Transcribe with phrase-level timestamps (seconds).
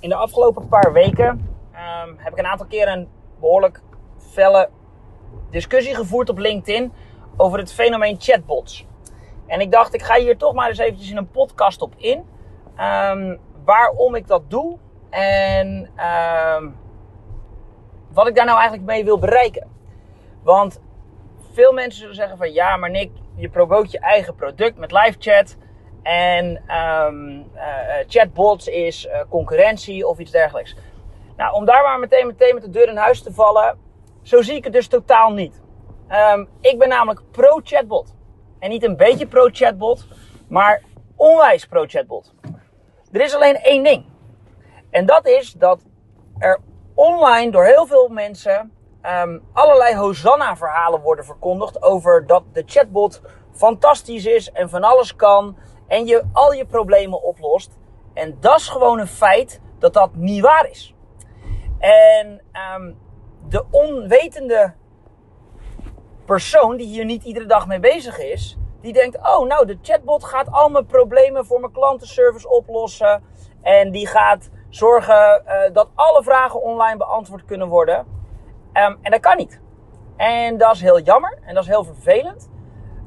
[0.00, 3.08] in de afgelopen paar weken ehm, heb ik een aantal keren een
[3.40, 3.80] behoorlijk
[4.16, 4.68] felle
[5.50, 6.92] discussie gevoerd op LinkedIn
[7.36, 8.86] over het fenomeen chatbots.
[9.46, 12.24] En ik dacht, ik ga hier toch maar eens eventjes in een podcast op in.
[12.76, 14.78] Ehm, waarom ik dat doe
[15.10, 16.68] en ehm,
[18.12, 19.68] wat ik daar nou eigenlijk mee wil bereiken.
[20.42, 20.80] Want
[21.52, 25.16] veel mensen zullen zeggen van ja, maar Nick, je promoot je eigen product met live
[25.18, 25.56] chat.
[26.06, 27.46] En um,
[28.06, 30.76] chatbots is uh, concurrentie of iets dergelijks.
[31.36, 33.78] Nou, om daar maar meteen, meteen met de deur in huis te vallen,
[34.22, 35.62] zo zie ik het dus totaal niet.
[36.32, 38.14] Um, ik ben namelijk pro-chatbot.
[38.58, 40.06] En niet een beetje pro-chatbot,
[40.48, 40.82] maar
[41.16, 42.34] onwijs pro-chatbot.
[43.12, 44.04] Er is alleen één ding.
[44.90, 45.80] En dat is dat
[46.38, 46.60] er
[46.94, 48.72] online door heel veel mensen
[49.22, 55.56] um, allerlei Hosanna-verhalen worden verkondigd over dat de chatbot fantastisch is en van alles kan
[55.86, 57.78] en je al je problemen oplost.
[58.14, 60.94] En dat is gewoon een feit dat dat niet waar is.
[61.78, 62.42] En
[62.76, 62.98] um,
[63.48, 64.74] de onwetende
[66.24, 70.24] persoon die hier niet iedere dag mee bezig is, die denkt: Oh, nou, de chatbot
[70.24, 73.22] gaat al mijn problemen voor mijn klantenservice oplossen.
[73.62, 77.98] En die gaat zorgen uh, dat alle vragen online beantwoord kunnen worden.
[78.72, 79.60] Um, en dat kan niet.
[80.16, 82.50] En dat is heel jammer en dat is heel vervelend.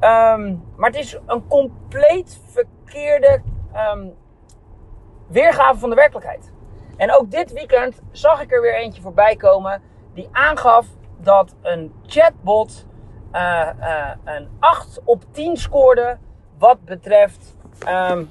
[0.00, 3.42] Um, maar het is een compleet verkeerde
[3.76, 4.14] um,
[5.28, 6.52] weergave van de werkelijkheid.
[6.96, 9.82] En ook dit weekend zag ik er weer eentje voorbij komen
[10.14, 10.86] die aangaf
[11.18, 12.86] dat een chatbot
[13.32, 16.18] uh, uh, een 8 op 10 scoorde
[16.58, 17.56] wat betreft
[17.88, 18.30] um,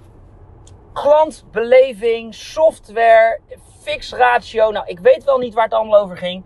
[0.94, 3.40] klantbeleving, software,
[3.82, 4.72] fix ratio.
[4.72, 6.44] Nou, ik weet wel niet waar het allemaal over ging.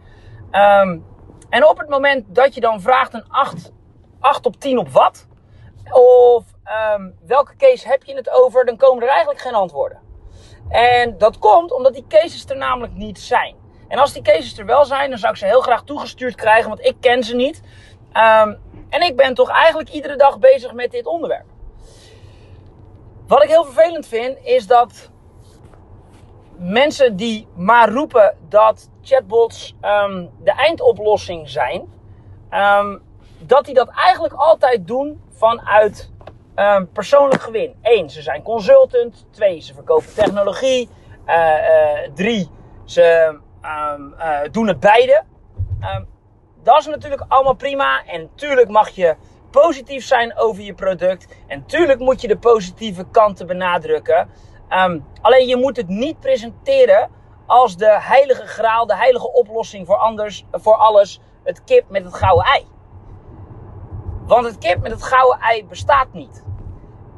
[1.49, 3.71] En op het moment dat je dan vraagt een 8,
[4.27, 5.27] 8 op 10 op wat,
[5.91, 6.45] of
[6.95, 9.99] um, welke case heb je het over, dan komen er eigenlijk geen antwoorden.
[10.69, 13.55] En dat komt omdat die cases er namelijk niet zijn.
[13.87, 16.69] En als die cases er wel zijn, dan zou ik ze heel graag toegestuurd krijgen,
[16.69, 17.61] want ik ken ze niet.
[18.13, 21.45] Um, en ik ben toch eigenlijk iedere dag bezig met dit onderwerp.
[23.27, 25.11] Wat ik heel vervelend vind, is dat
[26.57, 31.93] mensen die maar roepen dat chatbots um, de eindoplossing zijn,
[33.39, 36.11] dat die dat eigenlijk altijd doen vanuit
[36.55, 37.75] um, persoonlijk gewin.
[37.81, 39.25] Eén, ze zijn consultant.
[39.31, 40.89] Twee, ze verkopen technologie.
[41.27, 42.49] Uh, uh, drie,
[42.85, 45.23] ze uh, doen het beide.
[46.63, 48.05] dat is natuurlijk allemaal prima.
[48.05, 49.15] En natuurlijk mag je
[49.51, 51.27] positief zijn over je product.
[51.47, 54.29] En natuurlijk moet je de positieve kanten benadrukken.
[55.21, 57.09] Alleen je moet het niet presenteren
[57.45, 61.19] als de heilige graal, de heilige oplossing voor, anders, voor alles.
[61.43, 62.65] Het kip met het gouden ei.
[64.27, 66.43] Want het kip met het gouden ei bestaat niet.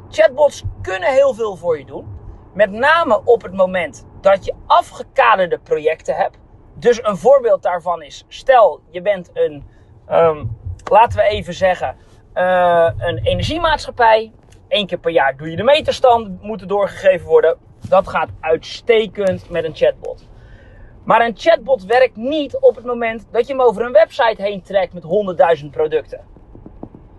[0.10, 2.18] Chatbots kunnen heel veel voor je doen.
[2.54, 6.38] Met name op het moment dat je afgekaderde projecten hebt.
[6.74, 9.64] Dus een voorbeeld daarvan is: stel je bent een,
[10.12, 11.96] um, laten we even zeggen,
[12.34, 14.32] uh, een energiemaatschappij.
[14.68, 17.58] Eén keer per jaar doe je de meterstand, moeten doorgegeven worden.
[17.90, 20.28] Dat gaat uitstekend met een chatbot.
[21.04, 24.62] Maar een chatbot werkt niet op het moment dat je hem over een website heen
[24.62, 25.04] trekt met
[25.64, 26.38] 100.000 producten.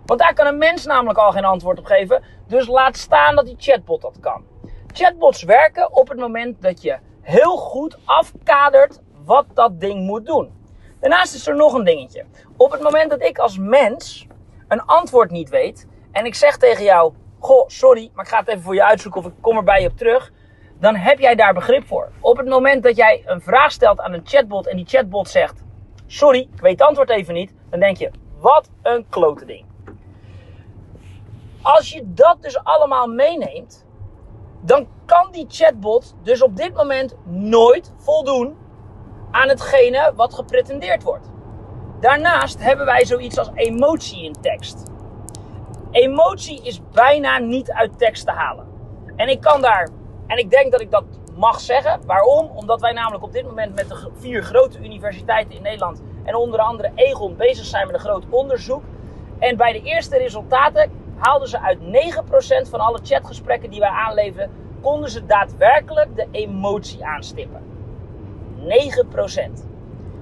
[0.05, 2.23] Want daar kan een mens namelijk al geen antwoord op geven.
[2.47, 4.43] Dus laat staan dat die chatbot dat kan.
[4.93, 10.59] Chatbots werken op het moment dat je heel goed afkadert wat dat ding moet doen.
[10.99, 12.25] Daarnaast is er nog een dingetje.
[12.57, 14.27] Op het moment dat ik als mens
[14.67, 18.47] een antwoord niet weet en ik zeg tegen jou: Goh, sorry, maar ik ga het
[18.47, 20.31] even voor je uitzoeken of ik kom er bij je op terug.
[20.79, 22.11] Dan heb jij daar begrip voor.
[22.19, 25.63] Op het moment dat jij een vraag stelt aan een chatbot en die chatbot zegt:
[26.07, 27.53] Sorry, ik weet het antwoord even niet.
[27.69, 29.70] Dan denk je: Wat een klote ding.
[31.61, 33.85] Als je dat dus allemaal meeneemt,
[34.61, 38.57] dan kan die chatbot dus op dit moment nooit voldoen
[39.31, 41.29] aan hetgene wat gepretendeerd wordt.
[41.99, 44.83] Daarnaast hebben wij zoiets als emotie in tekst.
[45.91, 48.67] Emotie is bijna niet uit tekst te halen.
[49.15, 49.89] En ik kan daar,
[50.27, 51.03] en ik denk dat ik dat
[51.35, 51.99] mag zeggen.
[52.05, 52.49] Waarom?
[52.55, 56.59] Omdat wij namelijk op dit moment met de vier grote universiteiten in Nederland en onder
[56.59, 58.83] andere Egon bezig zijn met een groot onderzoek.
[59.39, 64.51] En bij de eerste resultaten haalden ze uit 9% van alle chatgesprekken die wij aanleveren,
[64.81, 67.61] konden ze daadwerkelijk de emotie aanstippen.
[68.57, 68.63] 9%.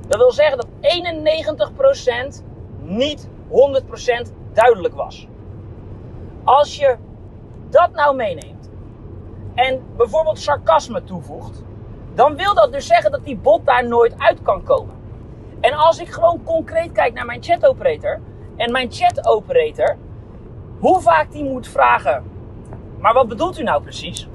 [0.07, 0.67] Dat wil zeggen dat
[2.41, 2.43] 91%
[2.81, 3.29] niet
[4.27, 5.27] 100% duidelijk was.
[6.43, 6.97] Als je
[7.69, 8.69] dat nou meeneemt
[9.55, 11.63] en bijvoorbeeld sarcasme toevoegt,
[12.13, 14.95] dan wil dat dus zeggen dat die bot daar nooit uit kan komen.
[15.61, 18.19] En als ik gewoon concreet kijk naar mijn chat operator
[18.55, 19.97] en mijn chat operator
[20.79, 22.23] hoe vaak die moet vragen,
[22.99, 24.27] maar wat bedoelt u nou precies?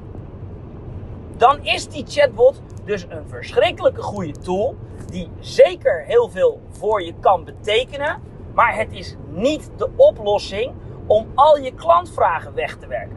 [1.36, 4.76] Dan is die chatbot dus een verschrikkelijke goede tool
[5.06, 8.22] die zeker heel veel voor je kan betekenen,
[8.54, 10.72] maar het is niet de oplossing
[11.06, 13.16] om al je klantvragen weg te werken.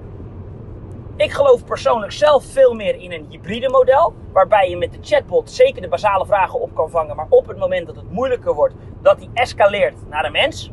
[1.16, 5.52] Ik geloof persoonlijk zelf veel meer in een hybride model, waarbij je met de chatbot
[5.52, 8.76] zeker de basale vragen op kan vangen, maar op het moment dat het moeilijker wordt,
[9.02, 10.72] dat die escaleert naar de mens.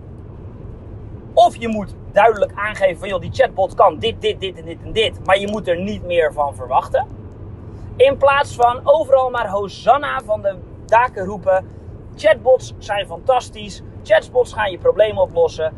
[1.35, 4.79] Of je moet duidelijk aangeven van joh, die chatbot kan dit, dit, dit en dit
[4.83, 7.07] en dit, maar je moet er niet meer van verwachten.
[7.97, 10.57] In plaats van overal maar Hosanna van de
[10.87, 11.69] daken roepen.
[12.17, 13.83] Chatbots zijn fantastisch.
[14.03, 15.73] Chatbots gaan je problemen oplossen.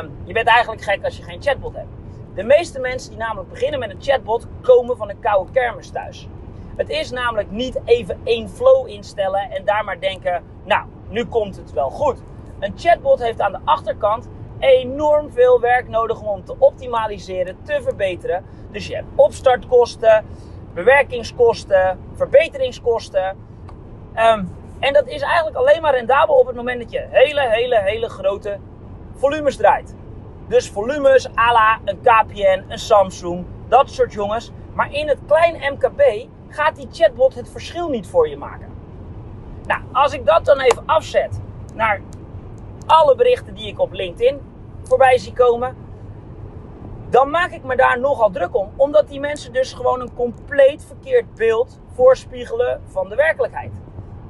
[0.00, 1.88] Um, je bent eigenlijk gek als je geen chatbot hebt.
[2.34, 6.28] De meeste mensen die namelijk beginnen met een chatbot komen van een koude kermis thuis.
[6.76, 11.56] Het is namelijk niet even één flow instellen en daar maar denken, nou, nu komt
[11.56, 12.22] het wel goed.
[12.58, 18.44] Een chatbot heeft aan de achterkant enorm veel werk nodig om te optimaliseren, te verbeteren.
[18.70, 20.24] Dus je hebt opstartkosten,
[20.74, 23.36] bewerkingskosten, verbeteringskosten.
[24.14, 24.44] Ehm,
[24.78, 28.08] en dat is eigenlijk alleen maar rendabel op het moment dat je hele, hele, hele
[28.08, 28.58] grote
[29.14, 29.94] volumes draait.
[30.48, 34.50] Dus volumes à la een KPN, een Samsung, dat soort jongens.
[34.74, 38.68] Maar in het klein MKB gaat die chatbot het verschil niet voor je maken.
[39.66, 41.40] Nou, als ik dat dan even afzet
[41.74, 42.00] naar
[42.86, 44.40] alle berichten die ik op LinkedIn
[44.88, 45.76] voorbij zie komen,
[47.10, 48.70] dan maak ik me daar nogal druk om.
[48.76, 53.72] Omdat die mensen dus gewoon een compleet verkeerd beeld voorspiegelen van de werkelijkheid.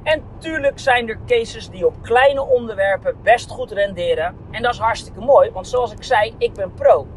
[0.03, 4.35] En tuurlijk zijn er cases die op kleine onderwerpen best goed renderen.
[4.51, 7.07] En dat is hartstikke mooi, want zoals ik zei, ik ben pro.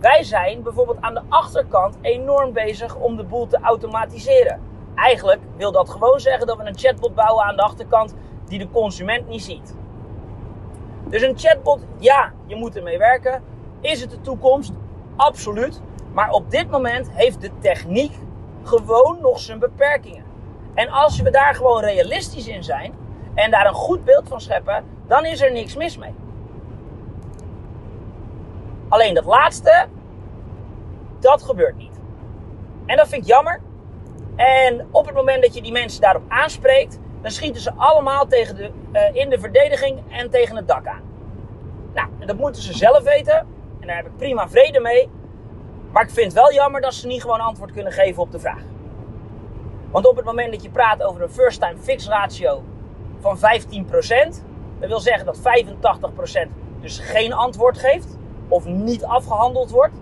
[0.00, 4.60] Wij zijn bijvoorbeeld aan de achterkant enorm bezig om de boel te automatiseren.
[4.94, 8.14] Eigenlijk wil dat gewoon zeggen dat we een chatbot bouwen aan de achterkant
[8.46, 9.76] die de consument niet ziet.
[11.08, 13.42] Dus een chatbot, ja, je moet ermee werken.
[13.80, 14.72] Is het de toekomst?
[15.16, 15.80] Absoluut.
[16.12, 18.12] Maar op dit moment heeft de techniek
[18.62, 20.24] gewoon nog zijn beperkingen.
[20.74, 22.94] En als we daar gewoon realistisch in zijn
[23.34, 26.14] en daar een goed beeld van scheppen, dan is er niks mis mee.
[28.88, 29.86] Alleen dat laatste,
[31.20, 32.00] dat gebeurt niet.
[32.86, 33.60] En dat vind ik jammer.
[34.36, 38.56] En op het moment dat je die mensen daarop aanspreekt, dan schieten ze allemaal tegen
[38.56, 41.02] de, uh, in de verdediging en tegen het dak aan.
[41.94, 43.46] Nou, dat moeten ze zelf weten.
[43.80, 45.08] En daar heb ik prima vrede mee.
[45.92, 48.38] Maar ik vind het wel jammer dat ze niet gewoon antwoord kunnen geven op de
[48.38, 48.62] vraag.
[49.90, 52.62] Want op het moment dat je praat over een first time fix ratio
[53.20, 53.40] van 15%,
[54.78, 55.38] dat wil zeggen dat
[56.46, 56.48] 85%
[56.80, 58.16] dus geen antwoord geeft
[58.48, 59.94] of niet afgehandeld wordt.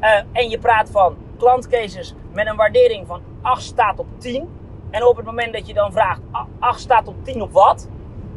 [0.00, 4.48] Uh, en je praat van klantcases met een waardering van 8 staat op 10.
[4.90, 6.20] En op het moment dat je dan vraagt
[6.58, 7.88] 8 staat op 10 op wat?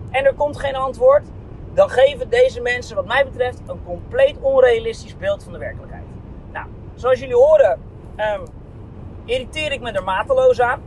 [0.10, 1.24] En er komt geen antwoord.
[1.74, 6.04] Dan geven deze mensen wat mij betreft een compleet onrealistisch beeld van de werkelijkheid.
[6.52, 6.66] Nou,
[6.96, 7.80] zoals jullie horen
[8.18, 8.44] um,
[9.26, 10.82] irriteer ik me er mateloos aan.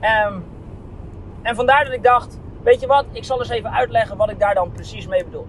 [0.00, 0.44] Um,
[1.42, 4.38] en vandaar dat ik dacht, weet je wat, ik zal eens even uitleggen wat ik
[4.38, 5.46] daar dan precies mee bedoel.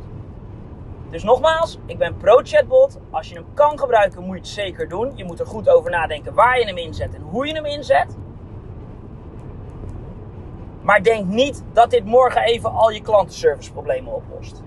[1.09, 2.99] Dus nogmaals, ik ben pro-chatbot.
[3.09, 5.11] Als je hem kan gebruiken, moet je het zeker doen.
[5.15, 8.17] Je moet er goed over nadenken waar je hem inzet en hoe je hem inzet.
[10.89, 14.61] Maar denk niet dat dit morgen even al je klantenserviceproblemen oplost.